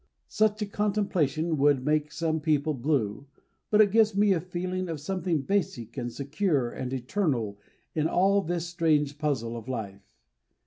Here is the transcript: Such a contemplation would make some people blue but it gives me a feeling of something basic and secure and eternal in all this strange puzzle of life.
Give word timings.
Such 0.27 0.63
a 0.63 0.65
contemplation 0.65 1.57
would 1.59 1.85
make 1.85 2.11
some 2.11 2.39
people 2.41 2.73
blue 2.73 3.27
but 3.69 3.81
it 3.81 3.91
gives 3.91 4.17
me 4.17 4.33
a 4.33 4.41
feeling 4.41 4.89
of 4.89 4.99
something 4.99 5.43
basic 5.43 5.95
and 5.95 6.11
secure 6.11 6.71
and 6.71 6.91
eternal 6.91 7.59
in 7.93 8.07
all 8.07 8.41
this 8.41 8.65
strange 8.65 9.19
puzzle 9.19 9.55
of 9.55 9.67
life. 9.67 10.17